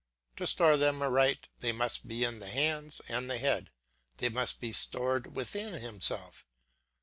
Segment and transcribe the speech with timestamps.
[0.37, 3.69] To store them aright, they must be in the hands and the head,
[4.17, 6.43] they must be stored within himself.